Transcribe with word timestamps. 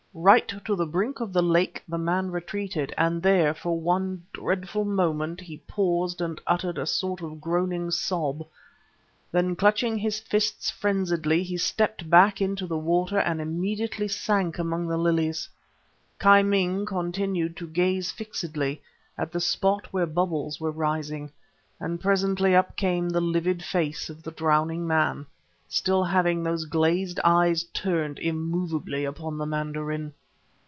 "Right 0.13 0.45
to 0.49 0.75
the 0.75 0.85
brink 0.85 1.21
of 1.21 1.31
the 1.31 1.41
lake 1.41 1.81
the 1.87 1.97
man 1.97 2.31
retreated, 2.31 2.93
and 2.97 3.23
there, 3.23 3.53
for 3.53 3.79
one 3.79 4.25
dreadful 4.33 4.83
moment, 4.83 5.39
he 5.39 5.55
paused 5.65 6.19
and 6.19 6.39
uttered 6.45 6.77
a 6.77 6.85
sort 6.85 7.21
of 7.21 7.39
groaning 7.39 7.91
sob. 7.91 8.45
Then, 9.31 9.55
clenching 9.55 9.97
his 9.97 10.19
fists 10.19 10.69
frenziedly, 10.69 11.43
he 11.43 11.55
stepped 11.55 12.09
back 12.09 12.41
into 12.41 12.67
the 12.67 12.77
water 12.77 13.19
and 13.19 13.39
immediately 13.39 14.09
sank 14.09 14.59
among 14.59 14.85
the 14.89 14.97
lilies. 14.97 15.47
Ki 16.21 16.43
Ming 16.43 16.85
continued 16.85 17.55
to 17.55 17.65
gaze 17.65 18.11
fixedly 18.11 18.81
at 19.17 19.31
the 19.31 19.39
spot 19.39 19.93
where 19.93 20.05
bubbles 20.05 20.59
were 20.59 20.71
rising; 20.71 21.31
and 21.79 22.01
presently 22.01 22.53
up 22.53 22.75
came 22.75 23.07
the 23.09 23.21
livid 23.21 23.63
face 23.63 24.09
of 24.09 24.23
the 24.23 24.31
drowning 24.31 24.85
man, 24.85 25.25
still 25.73 26.03
having 26.03 26.43
those 26.43 26.65
glazed 26.65 27.17
eyes 27.23 27.63
turned, 27.73 28.19
immovably, 28.19 29.05
upon 29.05 29.37
the 29.37 29.45
mandarin. 29.45 30.11